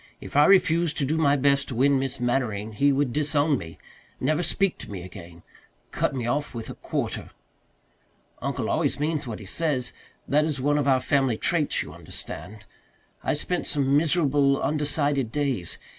If 0.19 0.35
I 0.35 0.45
refused 0.45 0.97
to 0.97 1.05
do 1.05 1.15
my 1.19 1.35
best 1.35 1.67
to 1.67 1.75
win 1.75 1.99
Miss 1.99 2.19
Mannering 2.19 2.71
he 2.71 2.91
would 2.91 3.13
disown 3.13 3.59
me 3.59 3.77
never 4.19 4.41
speak 4.41 4.79
to 4.79 4.89
me 4.91 5.03
again 5.03 5.43
cut 5.91 6.15
me 6.15 6.25
off 6.25 6.55
with 6.55 6.71
a 6.71 6.73
quarter. 6.73 7.29
Uncle 8.41 8.67
always 8.67 8.99
means 8.99 9.27
what 9.27 9.37
he 9.37 9.45
says 9.45 9.93
that 10.27 10.43
is 10.43 10.59
one 10.59 10.79
of 10.79 10.87
our 10.87 11.01
family 11.01 11.37
traits, 11.37 11.83
you 11.83 11.93
understand. 11.93 12.65
I 13.23 13.33
spent 13.33 13.67
some 13.67 13.95
miserable, 13.95 14.59
undecided 14.59 15.31
days. 15.31 15.77